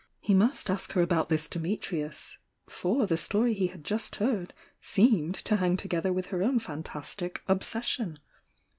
[0.19, 5.35] He must ask her about this Dimitnus for the story he had just heard seemed
[5.43, 8.17] tohaSg to gether with her own fantastic "obsession